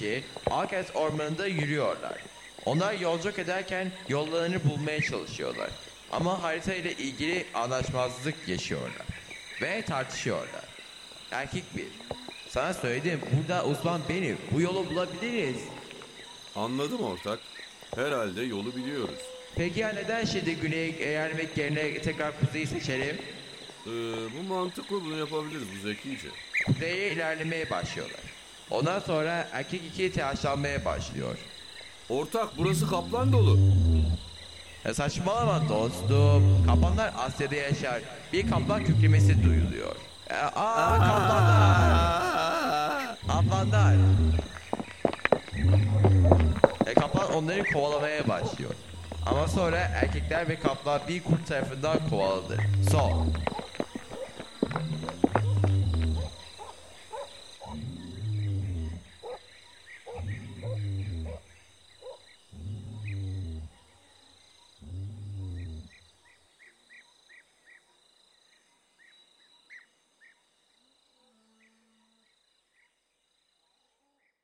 kişi 0.00 0.24
Arkas 0.50 0.86
ormanında 0.94 1.46
yürüyorlar. 1.46 2.18
Onlar 2.64 2.94
yolculuk 2.94 3.38
ederken 3.38 3.92
yollarını 4.08 4.64
bulmaya 4.64 5.00
çalışıyorlar. 5.00 5.70
Ama 6.12 6.42
harita 6.42 6.74
ile 6.74 6.92
ilgili 6.92 7.44
anlaşmazlık 7.54 8.48
yaşıyorlar. 8.48 9.06
Ve 9.62 9.82
tartışıyorlar. 9.82 10.64
Erkek 11.30 11.64
bir. 11.76 11.86
Sana 12.48 12.74
söyledim 12.74 13.20
burada 13.36 13.64
uzman 13.64 14.00
benim. 14.08 14.38
Bu 14.52 14.60
yolu 14.60 14.90
bulabiliriz. 14.90 15.62
Anladım 16.56 17.00
ortak. 17.00 17.38
Herhalde 17.94 18.42
yolu 18.42 18.76
biliyoruz. 18.76 19.20
Peki 19.56 19.80
ya 19.80 19.88
neden 19.88 20.24
şimdi 20.24 20.56
güneye 20.56 20.88
eğermek 20.88 21.58
yerine 21.58 22.02
tekrar 22.02 22.40
kuzeyi 22.40 22.66
seçelim? 22.66 23.16
Ee, 23.86 23.90
bu 24.38 24.42
mantıklı 24.48 25.04
bunu 25.04 25.18
yapabiliriz 25.18 25.68
bu 25.74 25.88
zekice. 25.88 26.28
Kuzeye 26.66 27.12
ilerlemeye 27.12 27.70
başlıyorlar. 27.70 28.29
Ondan 28.70 29.00
sonra 29.00 29.48
erkek 29.52 29.80
iki 29.92 30.12
telaşlanmaya 30.12 30.84
başlıyor. 30.84 31.36
Ortak 32.08 32.48
burası 32.58 32.90
kaplan 32.90 33.32
dolu. 33.32 33.58
Ya 34.84 34.94
saçmalama 34.94 35.68
dostum. 35.68 36.66
Kaplanlar 36.66 37.12
Asya'da 37.18 37.54
yaşar. 37.54 38.00
Bir 38.32 38.50
kaplan 38.50 38.84
kükremesi 38.84 39.44
duyuluyor. 39.44 39.96
E, 40.30 40.34
Aa 40.34 40.98
kaplanlar. 40.98 43.16
Kaplanlar. 43.26 43.94
E, 46.86 46.94
kaplan 46.94 47.32
onları 47.34 47.64
kovalamaya 47.64 48.28
başlıyor. 48.28 48.70
Ama 49.26 49.48
sonra 49.48 49.76
erkekler 49.78 50.48
ve 50.48 50.60
kaplan 50.60 51.00
bir 51.08 51.22
kurt 51.22 51.46
tarafından 51.46 51.98
kovaladı. 52.10 52.56
Son. 52.90 53.32